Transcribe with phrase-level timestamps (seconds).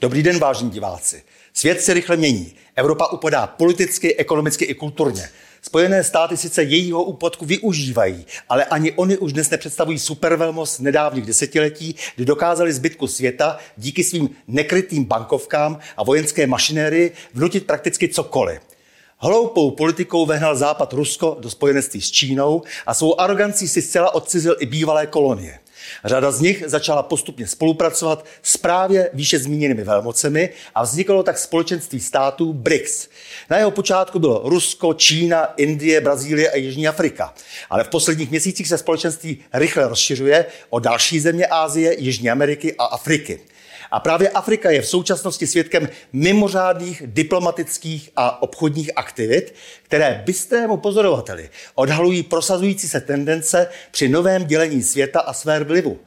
[0.00, 1.22] Dobrý den, vážení diváci.
[1.52, 2.52] Svět se rychle mění.
[2.76, 5.28] Evropa upadá politicky, ekonomicky i kulturně.
[5.62, 11.96] Spojené státy sice jejího úpadku využívají, ale ani oni už dnes nepředstavují supervelmost nedávných desetiletí,
[12.16, 18.60] kdy dokázali zbytku světa díky svým nekrytým bankovkám a vojenské mašinérii vnutit prakticky cokoliv.
[19.18, 24.56] Hloupou politikou vehnal Západ Rusko do spojenectví s Čínou a svou arogancí si zcela odcizil
[24.60, 25.58] i bývalé kolonie.
[26.04, 32.00] Řada z nich začala postupně spolupracovat s právě výše zmíněnými velmocemi a vzniklo tak společenství
[32.00, 33.08] států BRICS.
[33.50, 37.34] Na jeho počátku bylo Rusko, Čína, Indie, Brazílie a Jižní Afrika.
[37.70, 42.84] Ale v posledních měsících se společenství rychle rozšiřuje o další země Ázie, Jižní Ameriky a
[42.84, 43.40] Afriky.
[43.90, 51.50] A právě Afrika je v současnosti svědkem mimořádných diplomatických a obchodních aktivit, které bystrému pozorovateli
[51.74, 55.98] odhalují prosazující se tendence při novém dělení světa a své vlivu.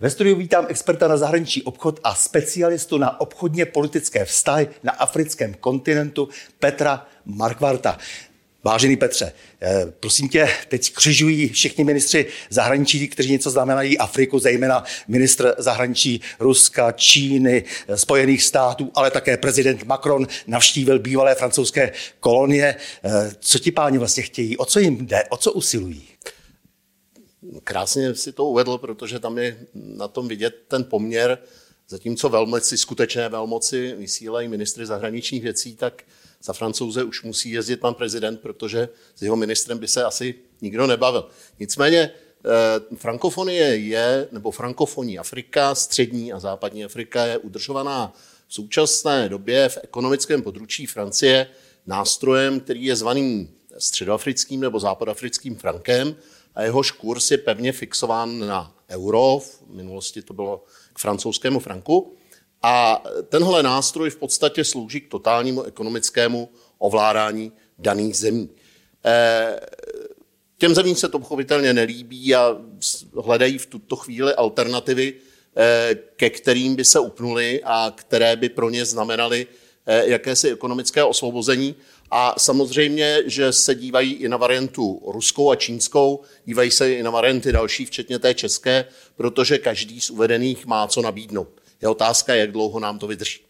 [0.00, 5.54] Ve studiu vítám experta na zahraniční obchod a specialistu na obchodně politické vztahy na africkém
[5.54, 6.28] kontinentu
[6.58, 7.98] Petra Markvarta.
[8.64, 14.84] Vážený Petře, eh, prosím tě, teď křižují všichni ministři zahraničí, kteří něco znamenají Afriku, zejména
[15.08, 22.76] ministr zahraničí Ruska, Číny, eh, Spojených států, ale také prezident Macron navštívil bývalé francouzské kolonie.
[23.04, 24.56] Eh, co ti páni vlastně chtějí?
[24.56, 25.24] O co jim jde?
[25.30, 26.04] O co usilují?
[27.64, 31.38] Krásně si to uvedl, protože tam je na tom vidět ten poměr,
[31.94, 36.02] zatímco velmoci, skutečné velmoci vysílají ministry zahraničních věcí, tak
[36.42, 40.86] za francouze už musí jezdit pan prezident, protože s jeho ministrem by se asi nikdo
[40.86, 41.28] nebavil.
[41.60, 48.12] Nicméně eh, frankofonie je, nebo frankofoní Afrika, střední a západní Afrika je udržovaná
[48.48, 51.46] v současné době v ekonomickém područí Francie
[51.86, 56.16] nástrojem, který je zvaný středoafrickým nebo západafrickým frankem
[56.54, 62.14] a jehož kurz je pevně fixován na euro, v minulosti to bylo k francouzskému franku.
[62.62, 66.48] A tenhle nástroj v podstatě slouží k totálnímu ekonomickému
[66.78, 68.50] ovládání daných zemí.
[69.04, 69.60] Eh,
[70.58, 72.56] těm zemím se to pochopitelně nelíbí a
[73.24, 75.14] hledají v tuto chvíli alternativy,
[75.56, 79.46] eh, ke kterým by se upnuli a které by pro ně znamenaly
[79.86, 81.74] jakési ekonomické osvobození.
[82.10, 87.10] A samozřejmě, že se dívají i na variantu ruskou a čínskou, dívají se i na
[87.10, 88.84] varianty další, včetně té české,
[89.16, 91.48] protože každý z uvedených má co nabídnout.
[91.82, 93.40] Je otázka, jak dlouho nám to vydrží.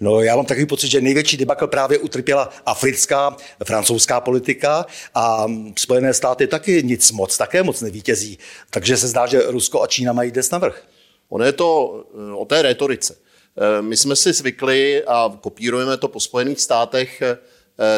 [0.00, 5.46] No, já mám takový pocit, že největší debakl právě utrpěla africká, francouzská politika a
[5.76, 8.38] Spojené státy taky nic moc, také moc nevítězí.
[8.70, 10.82] Takže se zdá, že Rusko a Čína mají dnes navrh.
[11.28, 13.16] Ono je to eh, o té retorice.
[13.60, 17.38] Eh, my jsme si zvykli a kopírujeme to po Spojených státech, eh,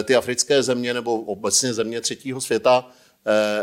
[0.02, 2.90] ty africké země nebo obecně země třetího světa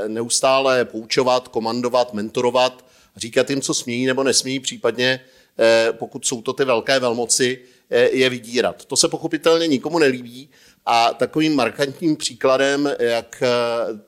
[0.08, 5.20] neustále poučovat, komandovat, mentorovat, říkat jim, co smějí nebo nesmějí, případně
[5.60, 7.60] Eh, pokud jsou to ty velké velmoci,
[7.90, 8.86] eh, je vydírat.
[8.86, 10.50] To se pochopitelně nikomu nelíbí
[10.86, 13.48] a takovým markantním příkladem, jak eh,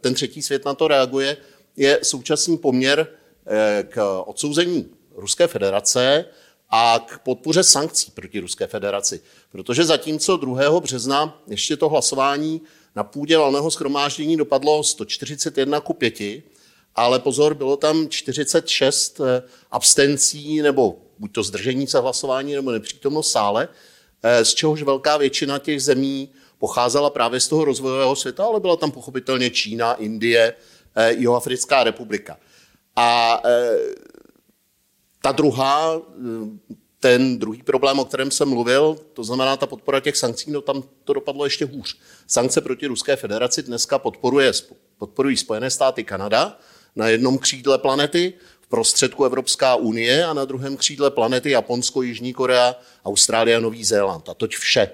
[0.01, 1.37] ten třetí svět na to reaguje,
[1.77, 3.07] je současný poměr
[3.89, 6.25] k odsouzení Ruské federace
[6.69, 9.21] a k podpoře sankcí proti Ruské federaci.
[9.51, 10.79] Protože zatímco 2.
[10.79, 12.61] března ještě to hlasování
[12.95, 16.43] na půdě valného schromáždění dopadlo 141 ku 5,
[16.95, 19.21] ale pozor, bylo tam 46
[19.71, 23.67] abstencí nebo buď to zdržení se hlasování nebo nepřítomnost sále,
[24.23, 28.75] eh, z čehož velká většina těch zemí pocházela právě z toho rozvojového světa, ale byla
[28.75, 30.53] tam pochopitelně Čína, Indie,
[30.95, 32.37] eh, Jihoafrická republika.
[32.95, 33.77] A eh,
[35.21, 36.01] ta druhá,
[36.99, 40.83] ten druhý problém, o kterém jsem mluvil, to znamená ta podpora těch sankcí, no tam
[41.03, 41.97] to dopadlo ještě hůř.
[42.27, 44.51] Sankce proti Ruské federaci dneska podporuje,
[44.97, 46.59] podporují Spojené státy, Kanada
[46.95, 48.33] na jednom křídle planety,
[48.69, 52.75] prostředku Evropská unie a na druhém křídle planety Japonsko, Jižní Korea,
[53.05, 54.29] Austrálie a Nový Zéland.
[54.29, 54.91] A toť vše.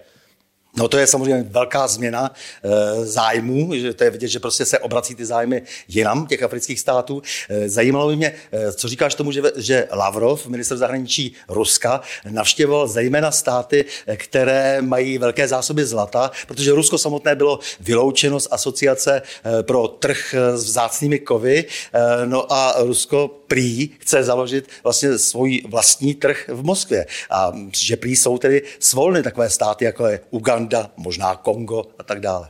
[0.78, 2.31] No to je samozřejmě velká změna
[2.63, 6.79] e, zájmů, že to je vidět, že prostě se obrací ty zájmy jinam těch afrických
[6.79, 7.22] států.
[7.49, 12.88] E, zajímalo by mě, e, co říkáš tomu, že, že Lavrov, minister zahraničí Ruska, navštěvoval
[12.88, 13.85] zejména státy,
[14.16, 19.22] které mají velké zásoby zlata, protože Rusko samotné bylo vyloučeno z asociace
[19.61, 26.16] pro trh s vzácnými kovy, e, no a Rusko prý chce založit vlastně svůj vlastní
[26.16, 27.06] trh v Moskvě.
[27.30, 32.20] A že prý jsou tedy svolny takové státy, jako je Uganda, možná Kongo a tak
[32.20, 32.50] dále.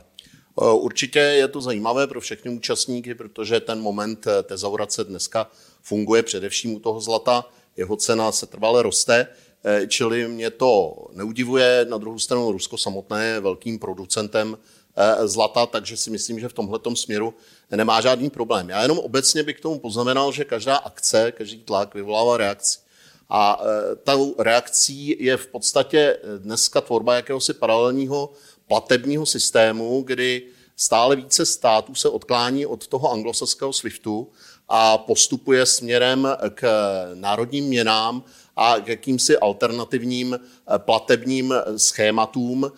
[0.72, 5.50] Určitě je to zajímavé pro všechny účastníky, protože ten moment eh, tezaurace dneska
[5.82, 7.44] funguje především u toho zlata.
[7.76, 9.26] Jeho cena se trvale roste,
[9.64, 11.86] eh, čili mě to neudivuje.
[11.88, 14.58] Na druhou stranu Rusko samotné je velkým producentem
[15.24, 17.34] zlata, takže si myslím, že v tomhle směru
[17.70, 18.70] nemá žádný problém.
[18.70, 22.78] Já jenom obecně bych k tomu poznamenal, že každá akce, každý tlak vyvolává reakci.
[23.28, 23.60] A
[24.04, 28.32] tou reakcí je v podstatě dneska tvorba jakéhosi paralelního
[28.68, 30.42] platebního systému, kdy
[30.76, 34.30] stále více států se odklání od toho anglosaského SWIFTu
[34.68, 36.68] a postupuje směrem k
[37.14, 38.22] národním měnám
[38.56, 40.40] a k jakýmsi alternativním
[40.78, 42.72] platebním schématům,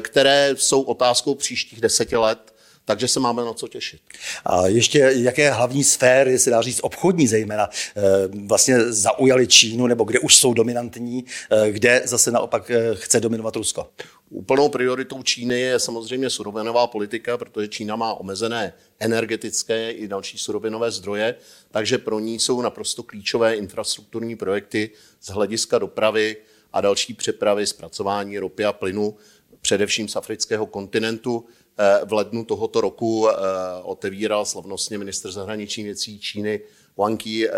[0.00, 2.51] které jsou otázkou příštích deseti let
[2.84, 4.00] takže se máme na co těšit.
[4.44, 8.02] A ještě jaké hlavní sféry, se dá říct obchodní zejména, eh,
[8.46, 13.56] vlastně zaujaly Čínu, nebo kde už jsou dominantní, eh, kde zase naopak eh, chce dominovat
[13.56, 13.90] Rusko?
[14.30, 20.90] Úplnou prioritou Číny je samozřejmě surovinová politika, protože Čína má omezené energetické i další surovinové
[20.90, 21.34] zdroje,
[21.70, 24.90] takže pro ní jsou naprosto klíčové infrastrukturní projekty
[25.20, 26.36] z hlediska dopravy
[26.72, 29.16] a další přepravy, zpracování ropy a plynu,
[29.60, 31.44] především z afrického kontinentu.
[31.78, 33.34] Eh, v lednu tohoto roku eh,
[33.82, 36.60] otevíral slavnostně minister zahraničních věcí Číny
[36.96, 37.52] Wang Yi eh,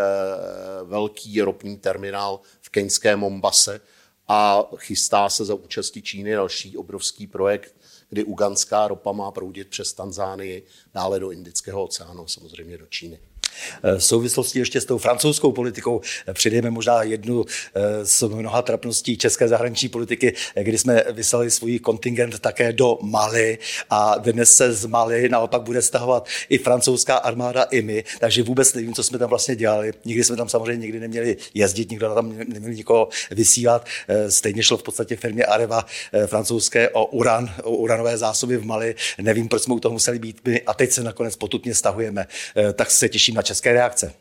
[0.85, 3.81] velký ropný terminál v keňském Mombase
[4.29, 7.75] a chystá se za účasti Číny další obrovský projekt,
[8.09, 13.21] kdy uganská ropa má proudit přes Tanzánii dále do Indického oceánu, samozřejmě do Číny.
[13.83, 16.01] V souvislosti ještě s tou francouzskou politikou
[16.33, 22.39] přidejme možná jednu eh, z mnoha trapností české zahraniční politiky, kdy jsme vyslali svůj kontingent
[22.39, 23.59] také do Mali
[23.91, 28.75] a dnes se z Mali naopak bude stahovat i francouzská armáda, i my, takže vůbec
[28.75, 29.93] nevím, co jsme tam vlastně dělali.
[30.05, 33.87] Nikdy jsme tam samozřejmě nikdy neměli jezdit, nikdo tam neměl nikoho vysílat.
[34.09, 38.65] Eh, stejně šlo v podstatě firmě Areva eh, francouzské o uran, o uranové zásoby v
[38.65, 38.95] Mali.
[39.19, 42.27] Nevím, proč jsme u toho museli být my a teď se nakonec potupně stahujeme.
[42.75, 44.15] Tak se těším na české reakce?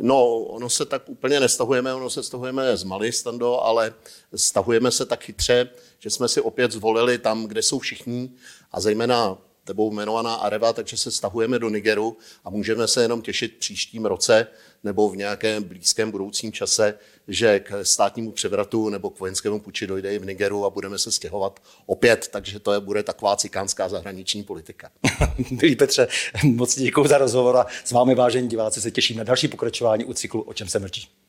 [0.00, 3.94] No, ono se tak úplně nestahujeme, ono se stahujeme z Mali, Stando, ale
[4.34, 5.68] stahujeme se tak chytře,
[5.98, 8.30] že jsme si opět zvolili tam, kde jsou všichni
[8.72, 9.38] a zejména
[9.68, 14.46] tebou jmenovaná Areva, takže se stahujeme do Nigeru a můžeme se jenom těšit příštím roce
[14.84, 16.94] nebo v nějakém blízkém budoucím čase,
[17.28, 21.12] že k státnímu převratu nebo k vojenskému puči dojde i v Nigeru a budeme se
[21.12, 24.90] stěhovat opět, takže to je, bude taková cikánská zahraniční politika.
[25.50, 26.08] Milí Petře,
[26.44, 30.12] moc děkuji za rozhovor a s vámi vážení diváci se těším na další pokračování u
[30.12, 31.27] cyklu O čem se mlčí.